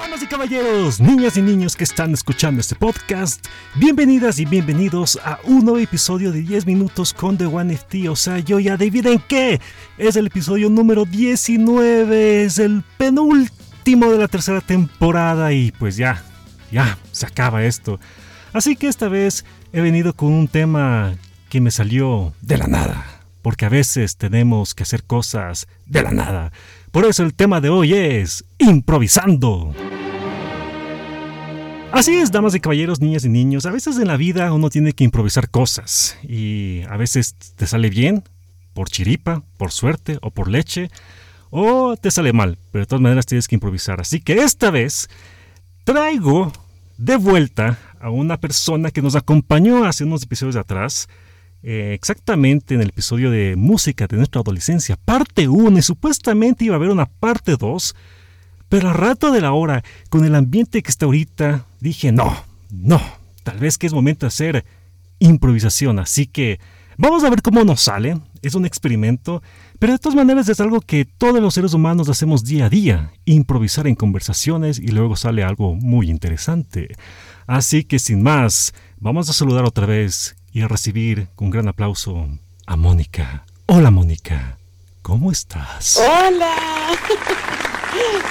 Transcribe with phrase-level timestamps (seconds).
[0.00, 5.38] Damas y caballeros, niñas y niños que están escuchando este podcast, bienvenidas y bienvenidos a
[5.44, 8.08] un nuevo episodio de 10 minutos con The One FT.
[8.08, 9.60] O sea, yo ya adivinen qué,
[9.98, 16.24] es el episodio número 19, es el penúltimo de la tercera temporada y pues ya,
[16.72, 18.00] ya, se acaba esto.
[18.54, 19.44] Así que esta vez
[19.74, 21.14] he venido con un tema
[21.50, 26.10] que me salió de la nada, porque a veces tenemos que hacer cosas de la
[26.10, 26.52] nada.
[26.90, 29.74] Por eso el tema de hoy es improvisando.
[31.92, 34.92] Así es, damas y caballeros, niñas y niños, a veces en la vida uno tiene
[34.92, 38.22] que improvisar cosas y a veces te sale bien,
[38.74, 40.90] por chiripa, por suerte o por leche,
[41.50, 44.00] o te sale mal, pero de todas maneras tienes que improvisar.
[44.00, 45.08] Así que esta vez
[45.82, 46.52] traigo
[46.96, 51.08] de vuelta a una persona que nos acompañó hace unos episodios atrás,
[51.62, 56.74] eh, exactamente en el episodio de música de nuestra adolescencia, parte 1, y supuestamente iba
[56.74, 57.94] a haber una parte 2,
[58.68, 62.34] pero a rato de la hora, con el ambiente que está ahorita, dije, no,
[62.70, 63.00] no,
[63.42, 64.64] tal vez que es momento de hacer
[65.18, 66.60] improvisación, así que
[66.96, 69.42] vamos a ver cómo nos sale, es un experimento,
[69.78, 73.12] pero de todas maneras es algo que todos los seres humanos hacemos día a día,
[73.26, 76.88] improvisar en conversaciones y luego sale algo muy interesante.
[77.46, 82.28] Así que sin más, vamos a saludar otra vez y a recibir con gran aplauso
[82.66, 83.44] a Mónica.
[83.66, 84.58] Hola Mónica,
[85.02, 85.96] ¿cómo estás?
[85.96, 86.54] Hola.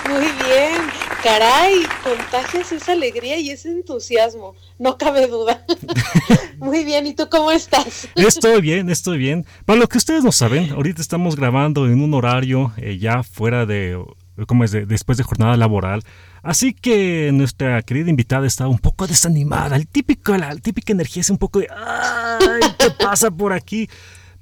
[0.10, 1.00] Muy bien.
[1.24, 5.66] Caray, contagias esa alegría y ese entusiasmo, no cabe duda.
[6.60, 8.08] Muy bien, ¿y tú cómo estás?
[8.16, 9.46] Estoy bien, estoy bien.
[9.66, 13.66] Para lo que ustedes no saben, ahorita estamos grabando en un horario eh, ya fuera
[13.66, 14.02] de,
[14.48, 14.72] ¿cómo es?
[14.72, 16.04] después de jornada laboral.
[16.42, 19.76] Así que nuestra querida invitada está un poco desanimada.
[19.76, 22.62] El típico, la, típica energía es un poco de ¡ay!
[22.78, 23.90] ¿Qué pasa por aquí?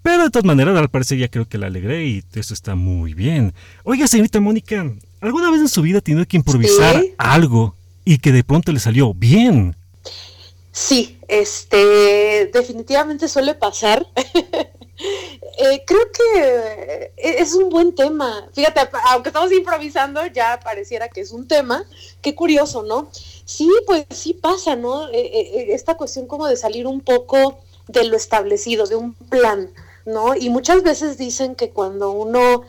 [0.02, 3.14] Pero de todas maneras, al parecer ya creo que la alegré y eso está muy
[3.14, 3.54] bien.
[3.84, 4.90] Oiga, señorita Mónica,
[5.20, 8.80] ¿alguna vez en su vida ha tenido que improvisar algo y que de pronto le
[8.80, 9.76] salió bien?
[10.72, 14.06] Sí, este, definitivamente suele pasar.
[15.58, 18.50] Eh, creo que eh, es un buen tema.
[18.54, 21.86] Fíjate, aunque estamos improvisando, ya pareciera que es un tema.
[22.22, 23.10] Qué curioso, ¿no?
[23.46, 25.10] Sí, pues sí pasa, ¿no?
[25.10, 29.72] Eh, esta cuestión como de salir un poco de lo establecido, de un plan,
[30.06, 30.36] ¿no?
[30.36, 32.64] Y muchas veces dicen que cuando uno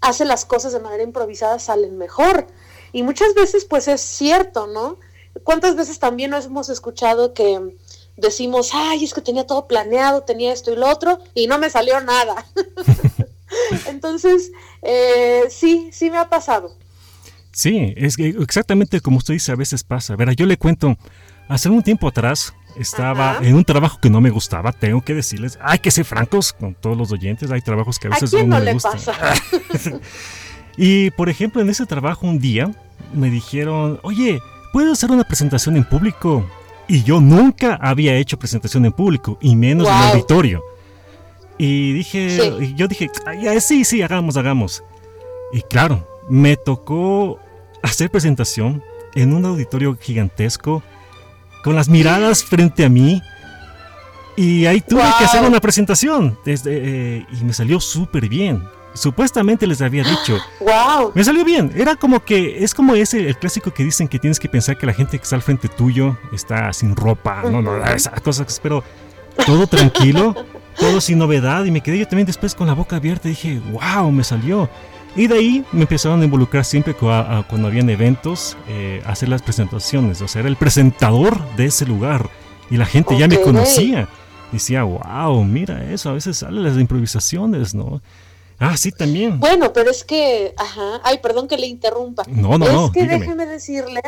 [0.00, 2.46] hace las cosas de manera improvisada salen mejor.
[2.92, 4.98] Y muchas veces, pues es cierto, ¿no?
[5.44, 7.76] ¿Cuántas veces también nos hemos escuchado que
[8.16, 11.70] decimos, ay, es que tenía todo planeado, tenía esto y lo otro, y no me
[11.70, 12.46] salió nada.
[13.88, 16.76] Entonces, eh, sí, sí me ha pasado.
[17.52, 20.14] Sí, es exactamente como usted dice, a veces pasa.
[20.14, 20.96] Verá, yo le cuento,
[21.48, 25.58] hace un tiempo atrás estaba en un trabajo que no me gustaba, tengo que decirles,
[25.62, 28.74] hay que ser francos con todos los oyentes, hay trabajos que a veces no, le
[28.74, 29.14] Pasa?
[30.76, 32.70] y por ejemplo, en ese trabajo un día
[33.14, 34.40] me dijeron, oye,
[34.72, 36.46] ¿puedo hacer una presentación en público?
[36.88, 40.62] Y yo nunca había hecho presentación en público, y menos en auditorio.
[41.58, 43.10] Y dije, yo dije,
[43.60, 44.84] sí, sí, hagamos, hagamos.
[45.52, 47.38] Y claro, me tocó
[47.82, 48.82] hacer presentación
[49.14, 50.82] en un auditorio gigantesco,
[51.64, 53.22] con las miradas frente a mí.
[54.36, 56.38] Y ahí tuve que hacer una presentación.
[56.44, 58.62] Desde, eh, y me salió súper bien
[58.96, 60.38] supuestamente les había dicho.
[60.60, 61.12] ¡Wow!
[61.14, 61.72] Me salió bien.
[61.76, 64.86] Era como que, es como ese, el clásico que dicen que tienes que pensar que
[64.86, 67.42] la gente que está al frente tuyo está sin ropa.
[67.44, 68.58] No, no, esas cosas.
[68.62, 68.82] Pero
[69.44, 70.34] todo tranquilo,
[70.78, 71.64] todo sin novedad.
[71.64, 74.10] Y me quedé yo también después con la boca abierta y dije, ¡wow!
[74.10, 74.68] Me salió.
[75.14, 80.20] Y de ahí me empezaron a involucrar siempre cuando habían eventos, eh, hacer las presentaciones.
[80.20, 82.28] O sea, era el presentador de ese lugar.
[82.70, 84.08] Y la gente ya me conocía.
[84.52, 88.00] Decía, wow, mira eso, a veces salen las improvisaciones, ¿no?
[88.58, 89.38] Ah, sí, también.
[89.38, 92.24] Bueno, pero es que, ajá, ay, perdón que le interrumpa.
[92.28, 92.86] No, no, no.
[92.86, 94.00] Es que déjeme decirle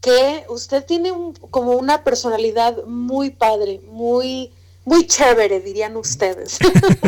[0.00, 4.52] que usted tiene un, como una personalidad muy padre, muy,
[4.84, 6.58] muy chévere, dirían ustedes.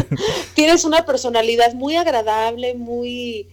[0.54, 3.48] Tienes una personalidad muy agradable, muy,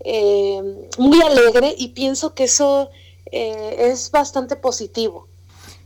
[0.00, 0.62] eh,
[0.98, 2.90] muy alegre y pienso que eso
[3.30, 5.28] eh, es bastante positivo.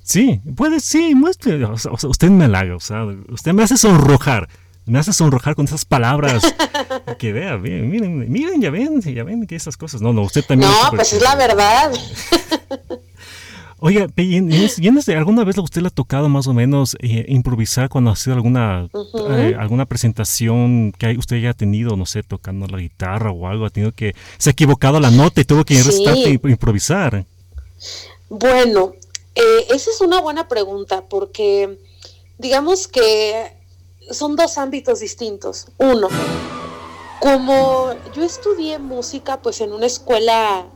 [0.02, 4.48] Sí, puede, sí, muestre, o sea, usted me halaga, o sea, usted me hace sonrojar
[4.86, 6.42] me hace sonrojar con esas palabras.
[7.18, 10.00] que vea, miren, miren, miren, ya ven, ya ven que esas cosas.
[10.02, 10.70] No, no, usted también.
[10.70, 11.92] No, pues es la verdad.
[13.84, 14.36] Oiga, ¿y
[15.16, 18.88] alguna vez usted le ha tocado más o menos eh, improvisar cuando ha sido alguna,
[19.28, 23.70] eh, alguna presentación que usted haya tenido, no sé, tocando la guitarra o algo, ha
[23.70, 26.04] tenido que, se ha equivocado la nota y tuvo que sí.
[26.44, 27.26] improvisar?
[28.28, 28.92] Bueno,
[29.34, 31.76] eh, esa es una buena pregunta porque
[32.38, 33.50] digamos que
[34.12, 35.66] son dos ámbitos distintos.
[35.78, 36.08] Uno,
[37.20, 40.66] como yo estudié música pues en una escuela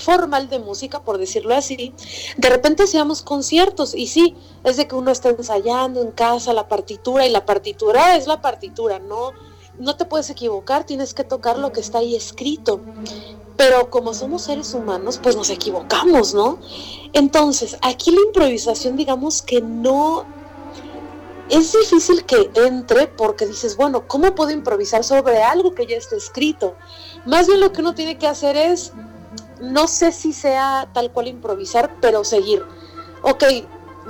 [0.00, 1.94] formal de música, por decirlo así,
[2.36, 4.34] de repente hacíamos conciertos y sí,
[4.64, 8.40] es de que uno está ensayando en casa la partitura y la partitura es la
[8.40, 9.32] partitura, no,
[9.78, 12.80] no te puedes equivocar, tienes que tocar lo que está ahí escrito.
[13.56, 16.58] Pero como somos seres humanos, pues nos equivocamos, ¿no?
[17.12, 20.24] Entonces, aquí la improvisación, digamos que no
[21.50, 26.16] es difícil que entre porque dices, bueno, ¿cómo puedo improvisar sobre algo que ya está
[26.16, 26.76] escrito?
[27.26, 28.92] Más bien lo que uno tiene que hacer es
[29.60, 32.62] no sé si sea tal cual improvisar, pero seguir.
[33.22, 33.44] Ok,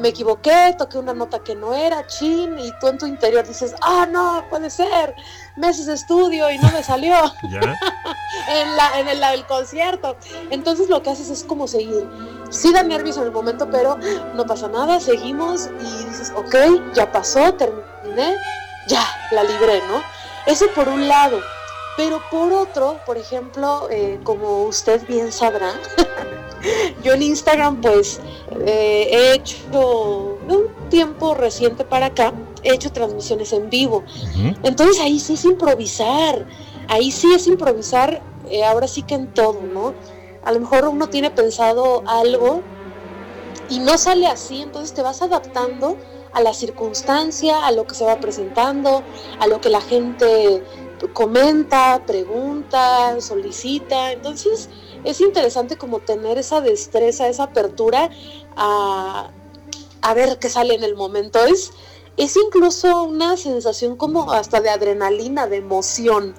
[0.01, 3.75] me equivoqué, toqué una nota que no era, chin, y tú en tu interior dices,
[3.83, 5.15] ah, no, puede ser,
[5.57, 7.17] meses de estudio y no me salió
[8.49, 10.17] en, la, en el, el, concierto.
[10.51, 12.09] Entonces lo que haces es como seguir.
[12.51, 13.99] Sí da nervios en el momento, pero
[14.35, 18.37] no pasa nada, seguimos y dices, ok, ya pasó, terminé,
[18.89, 20.03] ya, la libré, ¿no?
[20.47, 21.41] Eso por un lado.
[21.97, 25.73] Pero por otro, por ejemplo, eh, como usted bien sabrá,
[27.03, 28.21] yo en Instagram pues
[28.67, 34.05] eh, he hecho un tiempo reciente para acá, he hecho transmisiones en vivo.
[34.63, 36.47] Entonces ahí sí es improvisar,
[36.89, 39.95] ahí sí es improvisar, eh, ahora sí que en todo, ¿no?
[40.45, 42.63] A lo mejor uno tiene pensado algo
[43.69, 45.97] y no sale así, entonces te vas adaptando
[46.33, 49.03] a la circunstancia, a lo que se va presentando,
[49.39, 50.63] a lo que la gente
[51.09, 54.13] comenta, pregunta, solicita.
[54.13, 54.69] Entonces
[55.05, 58.11] es interesante como tener esa destreza, esa apertura
[58.57, 59.31] a,
[60.15, 61.45] ver qué sale en el momento.
[61.45, 61.73] Es,
[62.17, 66.35] es incluso una sensación como hasta de adrenalina, de emoción.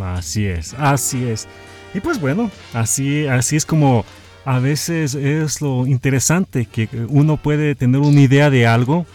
[0.00, 1.46] Así es, así es.
[1.94, 4.04] Y pues bueno, así, así es como
[4.44, 9.06] a veces es lo interesante que uno puede tener una idea de algo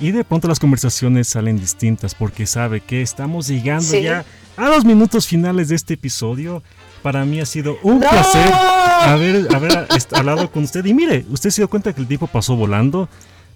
[0.00, 4.24] y de pronto las conversaciones salen distintas porque sabe que estamos llegando ya
[4.56, 6.62] a los minutos finales de este episodio.
[7.02, 10.84] Para mí ha sido un placer haber, haber hablado con usted.
[10.84, 13.08] Y mire, usted se dio cuenta que el tiempo pasó volando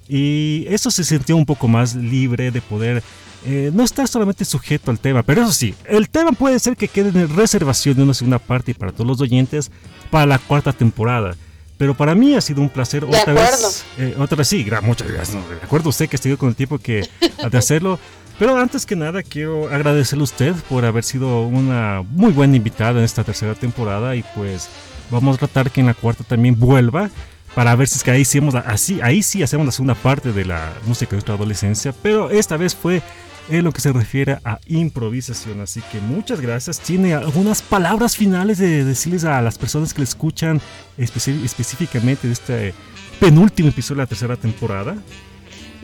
[0.09, 3.03] y eso se sintió un poco más libre de poder
[3.45, 5.23] eh, no estar solamente sujeto al tema.
[5.23, 8.75] Pero eso sí, el tema puede ser que quede en reservación de una segunda parte
[8.75, 9.71] para todos los oyentes
[10.11, 11.35] para la cuarta temporada.
[11.83, 13.85] Pero para mí ha sido un placer otra vez.
[13.99, 15.49] Eh, otra vez, sí, muchas gracias.
[15.49, 17.09] de acuerdo usted que estuvo con el tiempo que,
[17.51, 17.99] de hacerlo.
[18.39, 23.01] Pero antes que nada quiero agradecerle a usted por haber sido una muy buena invitada
[23.01, 24.69] en esta tercera temporada y pues
[25.11, 27.11] vamos a tratar que en la cuarta también vuelva
[27.53, 30.45] para ver si es que ahí sí, así, ahí sí hacemos la segunda parte de
[30.45, 31.93] la música de nuestra adolescencia.
[32.01, 33.03] Pero esta vez fue
[33.49, 35.61] en lo que se refiere a improvisación.
[35.61, 36.81] Así que muchas gracias.
[36.81, 40.61] ¿Tiene algunas palabras finales de decirles a las personas que le escuchan
[40.97, 42.75] específicamente de este
[43.21, 44.97] penúltimo episodio de la tercera temporada?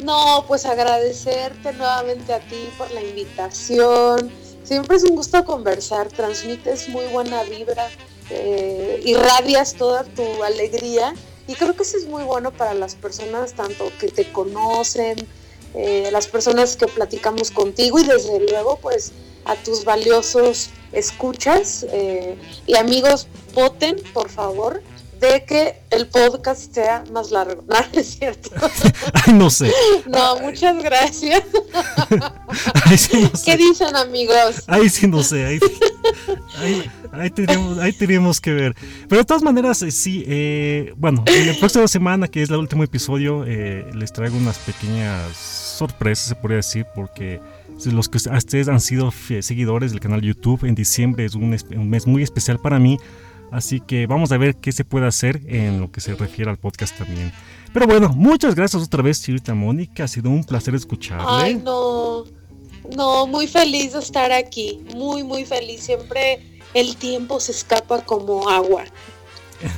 [0.03, 4.31] No, pues agradecerte nuevamente a ti por la invitación.
[4.63, 7.89] Siempre es un gusto conversar, transmites muy buena vibra,
[8.31, 11.15] eh, irradias toda tu alegría
[11.47, 15.17] y creo que eso es muy bueno para las personas tanto que te conocen,
[15.75, 19.13] eh, las personas que platicamos contigo y desde luego pues
[19.45, 22.37] a tus valiosos escuchas eh,
[22.67, 24.83] y amigos voten por favor
[25.21, 27.65] de que el podcast sea más largo.
[27.69, 28.51] No, es cierto.
[29.13, 29.73] Ay, no sé.
[30.07, 31.43] No, muchas gracias.
[33.45, 34.63] ¿Qué dicen, amigos?
[34.67, 35.45] Ahí sí no sé.
[36.59, 37.31] Ahí, ahí,
[37.93, 38.75] tenemos, que ver.
[39.09, 40.25] Pero de todas maneras, eh, sí.
[40.27, 44.59] Eh, bueno, en la próxima semana, que es el último episodio, eh, les traigo unas
[44.59, 47.41] pequeñas sorpresas, se podría decir, porque
[47.85, 51.51] los que ustedes han sido seguidores del canal YouTube, en diciembre es un
[51.91, 52.99] mes muy especial para mí
[53.51, 56.59] Así que vamos a ver qué se puede hacer en lo que se refiere al
[56.59, 57.33] podcast también.
[57.73, 60.05] Pero bueno, muchas gracias otra vez, Chirita Mónica.
[60.05, 61.27] Ha sido un placer escucharle.
[61.27, 62.25] Ay, no.
[62.97, 64.81] No, muy feliz de estar aquí.
[64.95, 65.83] Muy, muy feliz.
[65.83, 68.85] Siempre el tiempo se escapa como agua.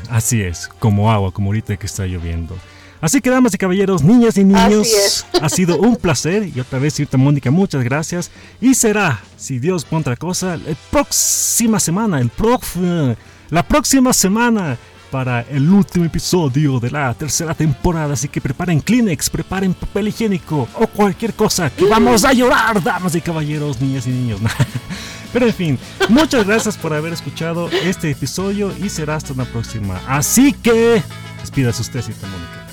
[0.09, 2.57] Así es, como agua, como ahorita que está lloviendo.
[3.01, 6.51] Así que, damas y caballeros, niñas y niños, ha sido un placer.
[6.55, 8.31] Y otra vez, Chirita Mónica, muchas gracias.
[8.61, 13.17] Y será, si Dios pone otra cosa, la próxima semana, el próximo
[13.51, 14.79] la próxima semana
[15.11, 18.13] para el último episodio de la tercera temporada.
[18.15, 23.15] Así que preparen Kleenex, preparen papel higiénico o cualquier cosa que vamos a llorar, damas
[23.17, 24.41] y caballeros, niñas y niños.
[25.33, 30.01] Pero en fin, muchas gracias por haber escuchado este episodio y será hasta una próxima.
[30.07, 31.03] Así que,
[31.41, 32.67] despídase usted, Cita Mónica.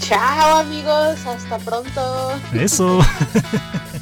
[0.00, 2.32] Chao amigos, hasta pronto.
[2.52, 2.98] Eso.